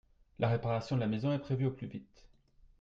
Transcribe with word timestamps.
La 0.39 0.47
réparation 0.49 0.95
de 0.95 1.01
la 1.01 1.05
maison 1.07 1.31
est 1.31 1.37
prévu 1.37 1.67
au 1.67 1.71
plus 1.71 1.85
vite. 1.85 2.25